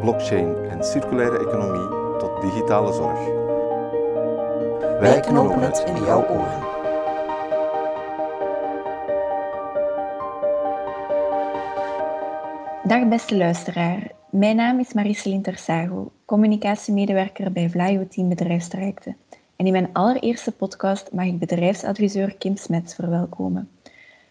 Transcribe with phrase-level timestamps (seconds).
[0.00, 3.18] blockchain en circulaire economie tot digitale zorg.
[5.00, 6.64] Wij knopen het in jouw oren.
[12.86, 19.16] Dag beste luisteraar, mijn naam is Mariceline Tersago, communicatiemedewerker bij Vlaio Team Bedrijfstrajecten.
[19.56, 23.70] En in mijn allereerste podcast mag ik bedrijfsadviseur Kim Smets verwelkomen.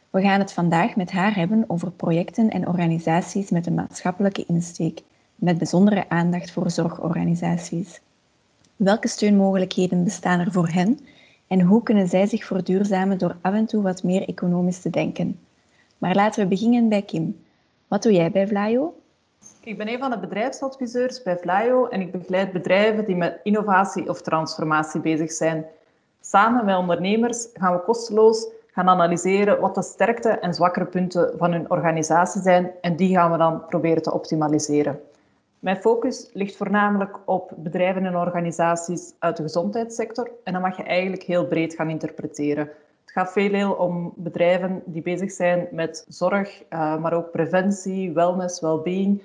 [0.09, 5.01] We gaan het vandaag met haar hebben over projecten en organisaties met een maatschappelijke insteek,
[5.35, 8.01] met bijzondere aandacht voor zorgorganisaties.
[8.75, 10.99] Welke steunmogelijkheden bestaan er voor hen
[11.47, 15.39] en hoe kunnen zij zich verduurzamen door af en toe wat meer economisch te denken?
[15.97, 17.43] Maar laten we beginnen bij Kim.
[17.87, 18.95] Wat doe jij bij Vlaio?
[19.63, 24.09] Ik ben een van de bedrijfsadviseurs bij Vlaio en ik begeleid bedrijven die met innovatie
[24.09, 25.65] of transformatie bezig zijn.
[26.21, 31.51] Samen met ondernemers gaan we kosteloos gaan analyseren wat de sterkte en zwakkere punten van
[31.51, 34.99] hun organisatie zijn en die gaan we dan proberen te optimaliseren.
[35.59, 40.83] Mijn focus ligt voornamelijk op bedrijven en organisaties uit de gezondheidssector en dat mag je
[40.83, 42.69] eigenlijk heel breed gaan interpreteren.
[43.01, 48.61] Het gaat veel om bedrijven die bezig zijn met zorg, eh, maar ook preventie, wellness,
[48.61, 49.21] well-being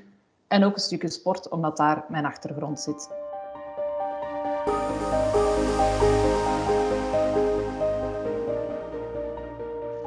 [0.49, 3.11] en ook een stukje sport, omdat daar mijn achtergrond zit.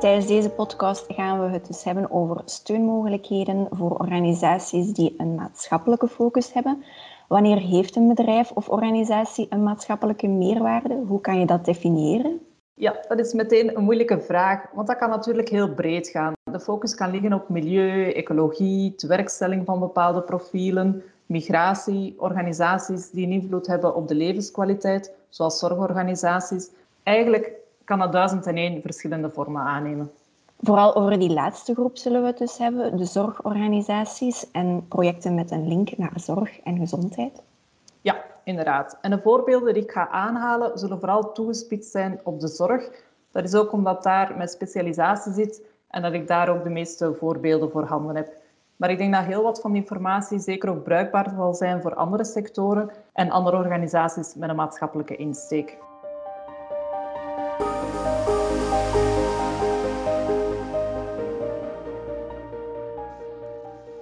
[0.04, 6.08] Tijdens deze podcast gaan we het dus hebben over steunmogelijkheden voor organisaties die een maatschappelijke
[6.08, 6.84] focus hebben.
[7.28, 11.04] Wanneer heeft een bedrijf of organisatie een maatschappelijke meerwaarde?
[11.08, 12.40] Hoe kan je dat definiëren?
[12.73, 16.33] Ja, dat is meteen een moeilijke vraag, want dat kan natuurlijk heel breed gaan.
[16.52, 23.32] De focus kan liggen op milieu, ecologie, tewerkstelling van bepaalde profielen, migratie, organisaties die een
[23.32, 26.70] invloed hebben op de levenskwaliteit, zoals zorgorganisaties.
[27.04, 30.11] Eigenlijk kan dat duizend en één verschillende vormen aannemen.
[30.60, 35.52] Vooral over die laatste groep zullen we het dus hebben, de zorgorganisaties en projecten met
[35.52, 37.42] een link naar zorg en gezondheid.
[38.02, 38.98] Ja, inderdaad.
[39.02, 42.89] En de voorbeelden die ik ga aanhalen zullen vooral toegespitst zijn op de zorg.
[43.32, 47.14] Dat is ook omdat daar mijn specialisatie zit en dat ik daar ook de meeste
[47.20, 48.33] voorbeelden voor handen heb.
[48.76, 51.95] Maar ik denk dat heel wat van die informatie zeker ook bruikbaar zal zijn voor
[51.95, 55.77] andere sectoren en andere organisaties met een maatschappelijke insteek.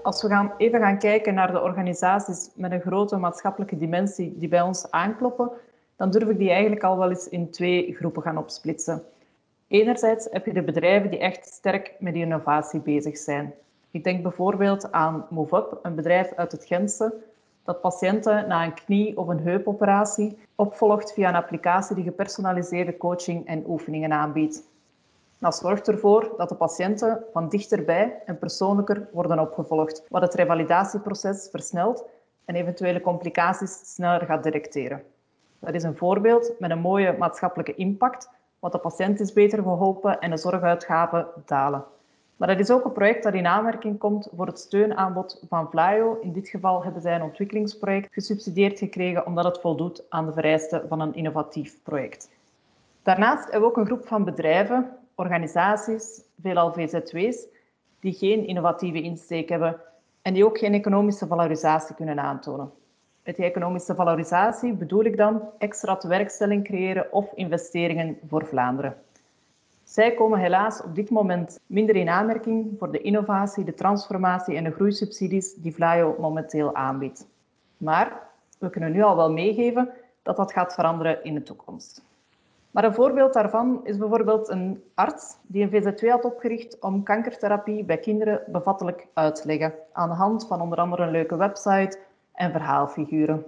[0.04, 4.48] Als we gaan, even gaan kijken naar de organisaties met een grote maatschappelijke dimensie die
[4.48, 5.52] bij ons aankloppen,
[5.96, 9.04] dan durf ik die eigenlijk al wel eens in twee groepen gaan opsplitsen.
[9.68, 13.54] Enerzijds heb je de bedrijven die echt sterk met innovatie bezig zijn.
[13.92, 17.14] Ik denk bijvoorbeeld aan MoveUp, een bedrijf uit het Gentse,
[17.64, 23.48] dat patiënten na een knie- of een heupoperatie opvolgt via een applicatie die gepersonaliseerde coaching
[23.48, 24.64] en oefeningen aanbiedt.
[25.42, 31.48] Dat zorgt ervoor dat de patiënten van dichterbij en persoonlijker worden opgevolgd, wat het revalidatieproces
[31.52, 32.06] versnelt
[32.46, 35.04] en eventuele complicaties sneller gaat detecteren.
[35.60, 40.20] Dat is een voorbeeld met een mooie maatschappelijke impact, want de patiënt is beter geholpen
[40.20, 41.84] en de zorguitgaven dalen.
[42.36, 46.18] Maar dat is ook een project dat in aanmerking komt voor het steunaanbod van Vlaio.
[46.22, 50.88] In dit geval hebben zij een ontwikkelingsproject gesubsidieerd gekregen omdat het voldoet aan de vereisten
[50.88, 52.30] van een innovatief project.
[53.04, 57.48] Daarnaast hebben we ook een groep van bedrijven organisaties, veelal VZW's,
[58.00, 59.80] die geen innovatieve insteek hebben
[60.22, 62.72] en die ook geen economische valorisatie kunnen aantonen.
[63.24, 68.96] Met die economische valorisatie bedoel ik dan extra tewerkstelling creëren of investeringen voor Vlaanderen.
[69.84, 74.64] Zij komen helaas op dit moment minder in aanmerking voor de innovatie, de transformatie en
[74.64, 77.28] de groeisubsidies die Vlaio momenteel aanbiedt.
[77.78, 78.30] Maar
[78.60, 79.90] we kunnen nu al wel meegeven
[80.24, 82.04] dat dat gaat veranderen in de toekomst.
[82.72, 87.84] Maar een voorbeeld daarvan is bijvoorbeeld een arts die een VZW had opgericht om kankertherapie
[87.84, 92.00] bij kinderen bevattelijk uit te leggen, aan de hand van onder andere een leuke website
[92.34, 93.46] en verhaalfiguren.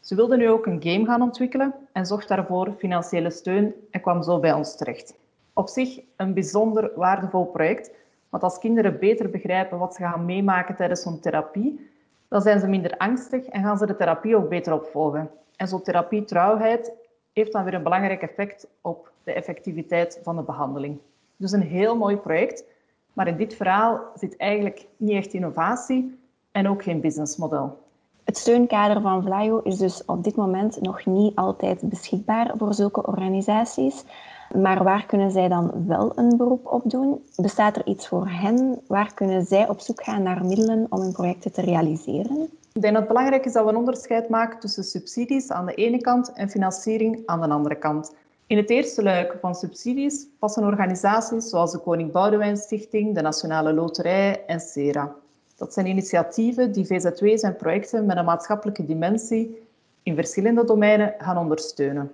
[0.00, 4.22] Ze wilde nu ook een game gaan ontwikkelen en zocht daarvoor financiële steun en kwam
[4.22, 5.14] zo bij ons terecht.
[5.52, 7.94] Op zich een bijzonder waardevol project,
[8.28, 11.90] want als kinderen beter begrijpen wat ze gaan meemaken tijdens zo'n therapie,
[12.28, 15.30] dan zijn ze minder angstig en gaan ze de therapie ook beter opvolgen.
[15.56, 16.92] En zo'n therapietrouwheid
[17.32, 20.98] heeft dan weer een belangrijk effect op de effectiviteit van de behandeling.
[21.36, 22.64] Dus een heel mooi project,
[23.12, 26.18] maar in dit verhaal zit eigenlijk niet echt innovatie
[26.52, 27.80] en ook geen businessmodel.
[28.24, 33.06] Het steunkader van Vlaio is dus op dit moment nog niet altijd beschikbaar voor zulke
[33.06, 34.04] organisaties.
[34.54, 37.24] Maar waar kunnen zij dan wel een beroep op doen?
[37.36, 38.80] Bestaat er iets voor hen?
[38.86, 42.48] Waar kunnen zij op zoek gaan naar middelen om hun projecten te realiseren?
[42.74, 45.74] Ik denk dat het belangrijk is dat we een onderscheid maken tussen subsidies aan de
[45.74, 48.14] ene kant en financiering aan de andere kant.
[48.46, 53.72] In het eerste luik van subsidies passen organisaties zoals de Koning Boudewijn Stichting, de Nationale
[53.72, 55.14] Loterij en CERA.
[55.56, 59.68] Dat zijn initiatieven die VZW's en projecten met een maatschappelijke dimensie
[60.02, 62.12] in verschillende domeinen gaan ondersteunen.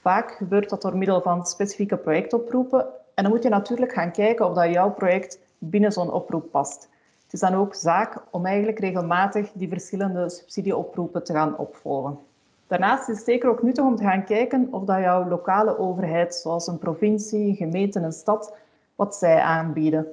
[0.00, 4.48] Vaak gebeurt dat door middel van specifieke projectoproepen en dan moet je natuurlijk gaan kijken
[4.48, 6.88] of dat jouw project binnen zo'n oproep past.
[7.32, 12.18] Het is dan ook zaak om eigenlijk regelmatig die verschillende subsidieoproepen te gaan opvolgen.
[12.66, 16.34] Daarnaast is het zeker ook nuttig om te gaan kijken of dat jouw lokale overheid,
[16.34, 18.56] zoals een provincie, een gemeente, een stad,
[18.94, 20.06] wat zij aanbieden.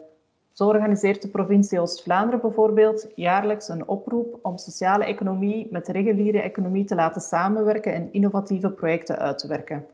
[0.54, 6.42] Zo organiseert de provincie Oost-Vlaanderen bijvoorbeeld jaarlijks een oproep om sociale economie met de reguliere
[6.42, 9.86] economie te laten samenwerken en innovatieve projecten uit te werken.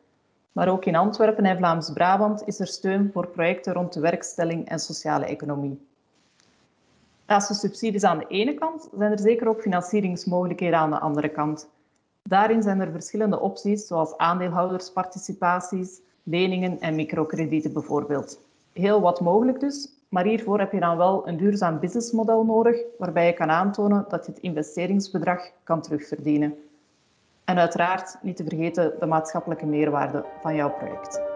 [0.52, 4.80] Maar ook in Antwerpen en Vlaams-Brabant is er steun voor projecten rond de werkstelling en
[4.80, 5.80] sociale economie.
[7.28, 11.30] Naast de subsidies aan de ene kant zijn er zeker ook financieringsmogelijkheden aan de andere
[11.30, 11.70] kant.
[12.24, 18.40] Daarin zijn er verschillende opties, zoals aandeelhoudersparticipaties, leningen en microkredieten bijvoorbeeld.
[18.74, 23.26] Heel wat mogelijk dus, maar hiervoor heb je dan wel een duurzaam businessmodel nodig, waarbij
[23.26, 26.56] je kan aantonen dat je het investeringsbedrag kan terugverdienen.
[27.46, 31.35] En uiteraard niet te vergeten de maatschappelijke meerwaarde van jouw project.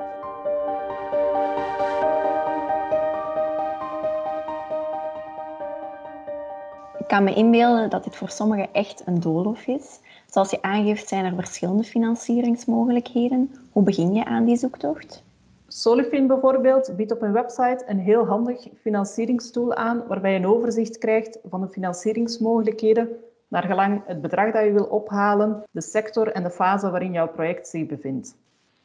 [7.10, 10.00] Kan me inbeelden dat dit voor sommigen echt een doolhof is.
[10.28, 13.52] Zoals je aangeeft zijn er verschillende financieringsmogelijkheden.
[13.72, 15.24] Hoe begin je aan die zoektocht?
[15.68, 20.98] Solifin bijvoorbeeld biedt op hun website een heel handig financieringstool aan waarbij je een overzicht
[20.98, 23.10] krijgt van de financieringsmogelijkheden
[23.48, 27.28] naar gelang het bedrag dat je wil ophalen, de sector en de fase waarin jouw
[27.28, 28.36] project zich bevindt.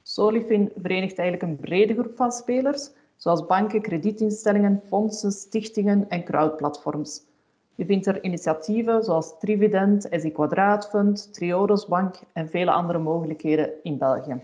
[0.03, 7.23] Solifin verenigt eigenlijk een brede groep van spelers, zoals banken, kredietinstellingen, fondsen, stichtingen en crowdplatforms.
[7.75, 10.33] Je vindt er initiatieven zoals Trivident, SI
[11.33, 14.41] Triodos Bank en vele andere mogelijkheden in België.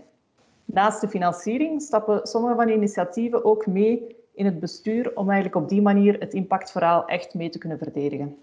[0.65, 5.63] Naast de financiering stappen sommige van die initiatieven ook mee in het bestuur om eigenlijk
[5.63, 8.37] op die manier het impactverhaal echt mee te kunnen verdedigen.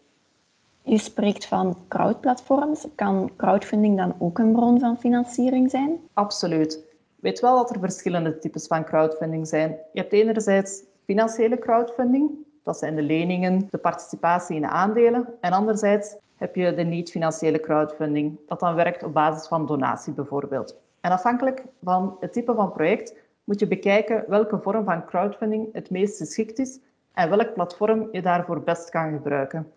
[0.82, 2.86] Je spreekt van crowdplatforms.
[2.94, 6.00] Kan crowdfunding dan ook een bron van financiering zijn?
[6.12, 6.86] Absoluut.
[7.20, 9.76] Weet wel dat er verschillende types van crowdfunding zijn.
[9.92, 12.30] Je hebt enerzijds financiële crowdfunding,
[12.68, 15.28] dat zijn de leningen, de participatie in de aandelen.
[15.40, 20.76] En anderzijds heb je de niet-financiële crowdfunding, dat dan werkt op basis van donatie bijvoorbeeld.
[21.00, 25.90] En afhankelijk van het type van project moet je bekijken welke vorm van crowdfunding het
[25.90, 26.78] meest geschikt is
[27.14, 29.72] en welk platform je daarvoor best kan gebruiken.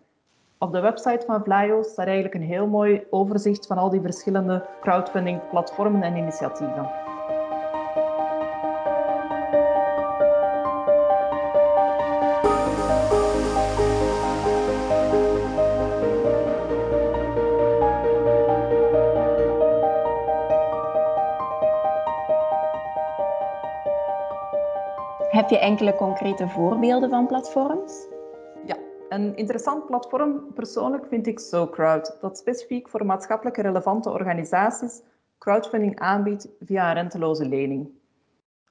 [0.58, 4.66] Op de website van Vlaio staat eigenlijk een heel mooi overzicht van al die verschillende
[4.80, 7.01] crowdfunding platformen en initiatieven.
[25.42, 28.06] Heb je enkele concrete voorbeelden van platforms?
[28.64, 28.76] Ja,
[29.08, 35.02] een interessant platform persoonlijk vind ik SoCrowd, dat specifiek voor maatschappelijk relevante organisaties
[35.38, 37.90] crowdfunding aanbiedt via een renteloze lening.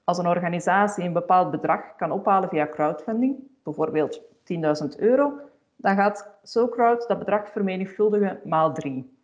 [0.04, 5.34] Als een organisatie een bepaald bedrag kan ophalen via crowdfunding, bijvoorbeeld 10.000 euro,
[5.76, 9.18] dan gaat SoCrowd dat bedrag vermenigvuldigen maal 3.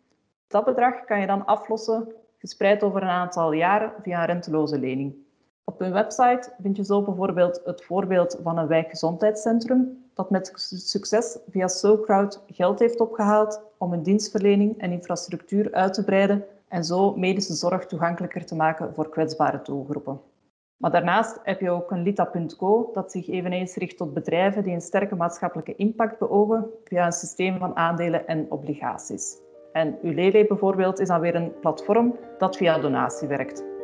[0.48, 5.26] Dat bedrag kan je dan aflossen, gespreid over een aantal jaren via een renteloze lening.
[5.68, 11.38] Op hun website vind je zo bijvoorbeeld het voorbeeld van een wijkgezondheidscentrum dat met succes
[11.50, 17.16] via SoCrowd geld heeft opgehaald om een dienstverlening en infrastructuur uit te breiden en zo
[17.16, 20.20] medische zorg toegankelijker te maken voor kwetsbare doelgroepen.
[20.76, 24.80] Maar daarnaast heb je ook een Lita.co dat zich eveneens richt tot bedrijven die een
[24.80, 29.36] sterke maatschappelijke impact beogen via een systeem van aandelen en obligaties.
[29.72, 33.77] En Ulele bijvoorbeeld is dan weer een platform dat via donatie werkt.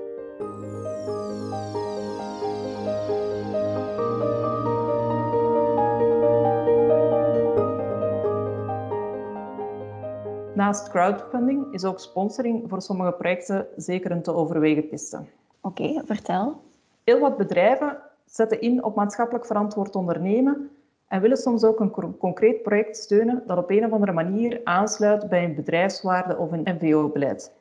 [10.55, 15.21] Naast crowdfunding is ook sponsoring voor sommige projecten zeker een te overwegen piste.
[15.61, 16.63] Oké, vertel.
[17.05, 20.71] Heel wat bedrijven zetten in op maatschappelijk verantwoord ondernemen
[21.09, 25.29] en willen soms ook een concreet project steunen dat op een of andere manier aansluit
[25.29, 27.53] bij een bedrijfswaarde of een NVO-beleid.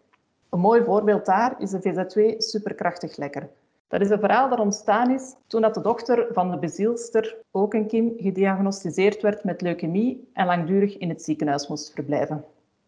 [0.50, 3.50] Een mooi voorbeeld daar is de VZ2 Superkrachtig Lekker.
[3.88, 7.74] Dat is een verhaal dat ontstaan is toen dat de dochter van de bezielster, ook
[7.74, 12.44] een Kim, gediagnosticeerd werd met leukemie en langdurig in het ziekenhuis moest verblijven.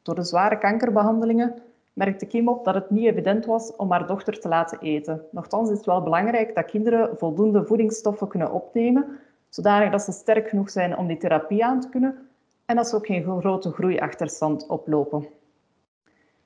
[0.05, 1.61] Door de zware kankerbehandelingen
[1.93, 5.21] merkte Kim op dat het niet evident was om haar dochter te laten eten.
[5.31, 9.19] Nochtans is het wel belangrijk dat kinderen voldoende voedingsstoffen kunnen opnemen,
[9.49, 12.27] zodanig dat ze sterk genoeg zijn om die therapie aan te kunnen
[12.65, 15.27] en dat ze ook geen grote groeiachterstand oplopen.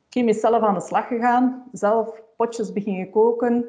[0.10, 3.66] Kim is zelf aan de slag gegaan, zelf potjes beginnen koken,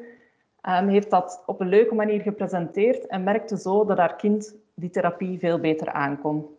[0.68, 4.90] um, heeft dat op een leuke manier gepresenteerd en merkte zo dat haar kind die
[4.90, 6.58] therapie veel beter aankon.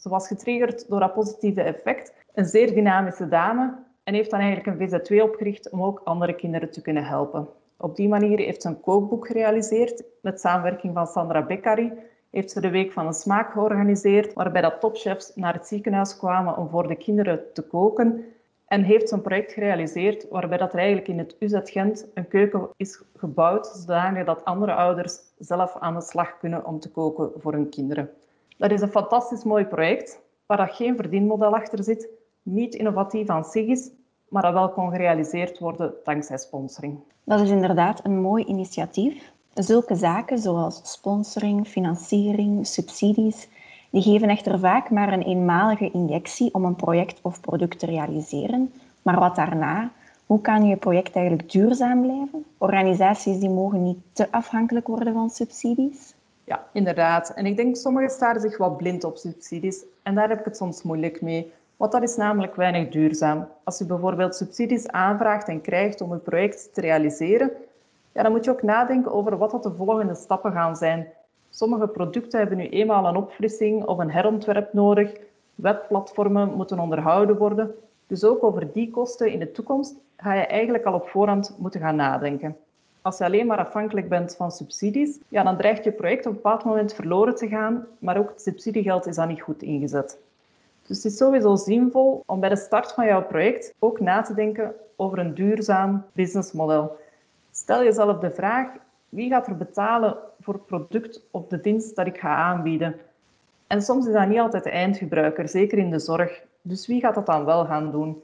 [0.00, 3.74] Ze was getriggerd door dat positieve effect, een zeer dynamische dame
[4.04, 7.48] en heeft dan eigenlijk een VZ2 opgericht om ook andere kinderen te kunnen helpen.
[7.76, 11.92] Op die manier heeft ze een kookboek gerealiseerd met samenwerking van Sandra Beccari.
[12.30, 16.56] Heeft ze de Week van de Smaak georganiseerd, waarbij dat topchefs naar het ziekenhuis kwamen
[16.56, 18.24] om voor de kinderen te koken.
[18.66, 22.28] En heeft ze een project gerealiseerd waarbij dat er eigenlijk in het UZ Gent een
[22.28, 27.30] keuken is gebouwd, zodanig dat andere ouders zelf aan de slag kunnen om te koken
[27.36, 28.10] voor hun kinderen.
[28.58, 32.08] Dat is een fantastisch mooi project, waar dat geen verdienmodel achter zit,
[32.42, 33.90] niet innovatief aan zich is,
[34.28, 36.98] maar dat wel kon gerealiseerd worden dankzij sponsoring.
[37.24, 39.32] Dat is inderdaad een mooi initiatief.
[39.54, 43.48] Zulke zaken zoals sponsoring, financiering, subsidies,
[43.90, 48.72] die geven echter vaak maar een eenmalige injectie om een project of product te realiseren.
[49.02, 49.90] Maar wat daarna?
[50.26, 52.44] Hoe kan je project eigenlijk duurzaam blijven?
[52.58, 56.14] Organisaties die mogen niet te afhankelijk worden van subsidies.
[56.48, 57.30] Ja, inderdaad.
[57.34, 59.84] En ik denk sommigen staren zich wat blind op subsidies.
[60.02, 61.52] En daar heb ik het soms moeilijk mee.
[61.76, 63.48] Want dat is namelijk weinig duurzaam.
[63.64, 67.50] Als je bijvoorbeeld subsidies aanvraagt en krijgt om een project te realiseren,
[68.12, 71.08] ja, dan moet je ook nadenken over wat dat de volgende stappen gaan zijn.
[71.50, 75.12] Sommige producten hebben nu eenmaal een opfrissing of een herontwerp nodig.
[75.54, 77.74] Webplatformen moeten onderhouden worden.
[78.06, 81.80] Dus ook over die kosten in de toekomst ga je eigenlijk al op voorhand moeten
[81.80, 82.56] gaan nadenken.
[83.08, 86.32] Als je alleen maar afhankelijk bent van subsidies, ja, dan dreigt je project op een
[86.32, 90.18] bepaald moment verloren te gaan, maar ook het subsidiegeld is dan niet goed ingezet.
[90.86, 94.34] Dus het is sowieso zinvol om bij de start van jouw project ook na te
[94.34, 96.96] denken over een duurzaam businessmodel.
[97.50, 98.68] Stel jezelf de vraag,
[99.08, 102.96] wie gaat er betalen voor het product of de dienst dat ik ga aanbieden?
[103.66, 106.42] En soms is dat niet altijd de eindgebruiker, zeker in de zorg.
[106.62, 108.22] Dus wie gaat dat dan wel gaan doen?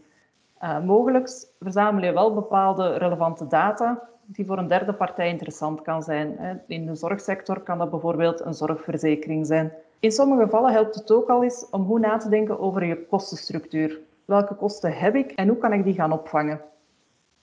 [0.63, 6.03] Uh, mogelijk verzamel je wel bepaalde relevante data die voor een derde partij interessant kan
[6.03, 6.61] zijn.
[6.67, 9.73] In de zorgsector kan dat bijvoorbeeld een zorgverzekering zijn.
[10.01, 13.07] In sommige gevallen helpt het ook al eens om goed na te denken over je
[13.07, 14.01] kostenstructuur.
[14.25, 16.61] Welke kosten heb ik en hoe kan ik die gaan opvangen?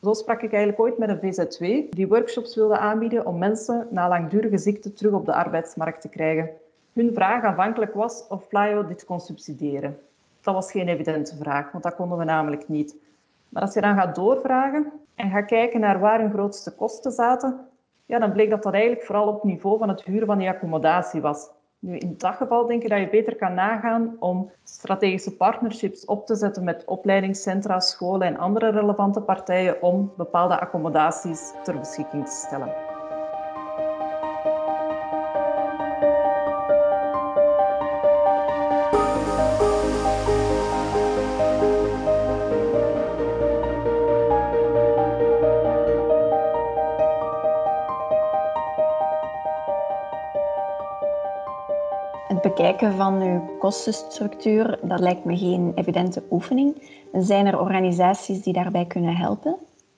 [0.01, 4.07] Zo sprak ik eigenlijk ooit met een VZ2 die workshops wilde aanbieden om mensen na
[4.07, 6.49] langdurige ziekte terug op de arbeidsmarkt te krijgen.
[6.93, 9.99] Hun vraag aanvankelijk was of Flyo dit kon subsidiëren.
[10.41, 12.95] Dat was geen evidente vraag, want dat konden we namelijk niet.
[13.49, 17.67] Maar als je dan gaat doorvragen en gaat kijken naar waar hun grootste kosten zaten,
[18.05, 21.21] ja, dan bleek dat dat eigenlijk vooral op niveau van het huren van die accommodatie
[21.21, 21.49] was.
[21.79, 26.25] Nu, in dat geval denk ik dat je beter kan nagaan om strategische partnerships op
[26.25, 32.31] te zetten met opleidingscentra, scholen en andere relevante partijen om bepaalde accommodaties ter beschikking te
[32.31, 32.90] stellen.
[52.41, 56.89] Bekijken van uw kostenstructuur, dat lijkt me geen evidente oefening.
[57.13, 59.55] Zijn er organisaties die daarbij kunnen helpen?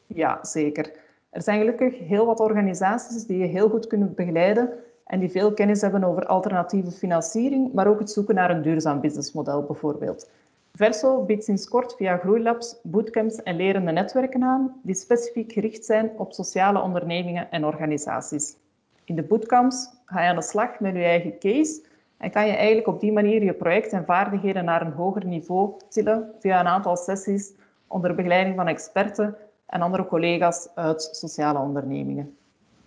[0.08, 0.92] Ja, zeker.
[1.30, 4.70] Er zijn gelukkig heel wat organisaties die je heel goed kunnen begeleiden
[5.06, 9.00] en die veel kennis hebben over alternatieve financiering, maar ook het zoeken naar een duurzaam
[9.00, 10.30] businessmodel bijvoorbeeld.
[10.74, 16.12] Verso biedt sinds kort via Groeilabs bootcamps en lerende netwerken aan die specifiek gericht zijn
[16.18, 18.56] op sociale ondernemingen en organisaties.
[19.04, 21.82] In de bootcamps ga je aan de slag met je eigen case
[22.24, 25.74] en kan je eigenlijk op die manier je project en vaardigheden naar een hoger niveau
[25.90, 27.54] tillen via een aantal sessies
[27.88, 32.38] onder begeleiding van experten en andere collega's uit sociale ondernemingen.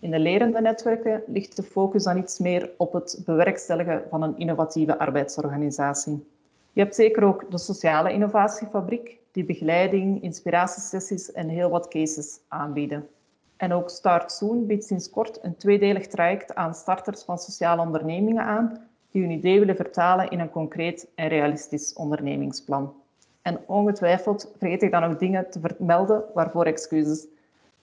[0.01, 4.39] In de lerende netwerken ligt de focus dan iets meer op het bewerkstelligen van een
[4.39, 6.27] innovatieve arbeidsorganisatie.
[6.73, 13.09] Je hebt zeker ook de sociale innovatiefabriek, die begeleiding, inspiratiesessies en heel wat cases aanbieden.
[13.57, 18.45] En ook Start Soon biedt sinds kort een tweedelig traject aan starters van sociale ondernemingen
[18.45, 22.95] aan, die hun idee willen vertalen in een concreet en realistisch ondernemingsplan.
[23.43, 27.27] En ongetwijfeld vergeet ik dan ook dingen te vermelden, waarvoor excuses.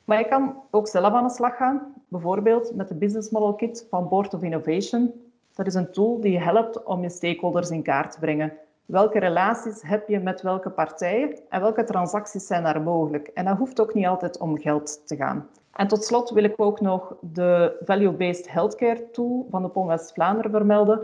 [0.05, 3.85] Maar je kan ook zelf aan de slag gaan, bijvoorbeeld met de Business Model Kit
[3.89, 5.13] van Board of Innovation.
[5.55, 8.53] Dat is een tool die je helpt om je stakeholders in kaart te brengen.
[8.85, 13.27] Welke relaties heb je met welke partijen en welke transacties zijn daar mogelijk?
[13.27, 15.47] En dat hoeft ook niet altijd om geld te gaan.
[15.73, 20.51] En tot slot wil ik ook nog de Value-Based Healthcare Tool van de POM West-Vlaanderen
[20.51, 20.99] vermelden,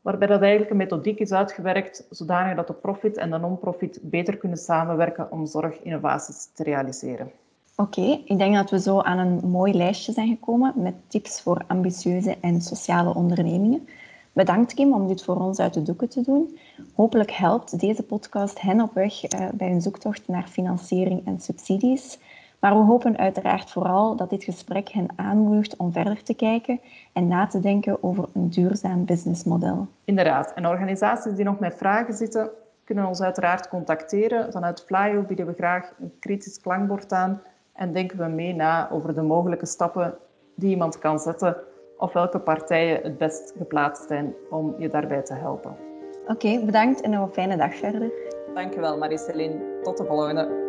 [0.00, 4.36] waarbij dat eigenlijk een methodiek is uitgewerkt zodanig dat de profit en de non-profit beter
[4.36, 7.30] kunnen samenwerken om zorginnovaties te realiseren.
[7.76, 11.64] Oké, ik denk dat we zo aan een mooi lijstje zijn gekomen met tips voor
[11.66, 13.88] ambitieuze en sociale ondernemingen.
[14.32, 16.58] Bedankt Kim om dit voor ons uit de doeken te doen.
[16.94, 22.18] Hopelijk helpt deze podcast hen op weg uh, bij hun zoektocht naar financiering en subsidies.
[22.64, 26.80] Maar we hopen uiteraard vooral dat dit gesprek hen aanmoedigt om verder te kijken
[27.12, 29.86] en na te denken over een duurzaam businessmodel.
[30.04, 32.50] Inderdaad, en organisaties die nog met vragen zitten,
[32.84, 34.52] kunnen ons uiteraard contacteren.
[34.52, 37.42] Vanuit Flyo bieden we graag een kritisch klankbord aan
[37.72, 40.14] en denken we mee na over de mogelijke stappen
[40.54, 41.56] die iemand kan zetten
[41.98, 45.76] of welke partijen het best geplaatst zijn om je daarbij te helpen.
[46.26, 48.10] Oké, bedankt en nog een fijne dag verder.
[48.54, 49.80] Dankjewel Marie-Céline.
[49.82, 50.62] Tot de volgende.